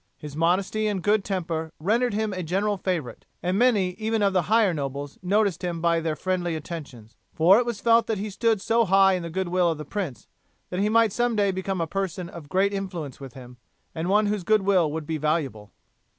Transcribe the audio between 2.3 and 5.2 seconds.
a general favourite, and many even of the higher nobles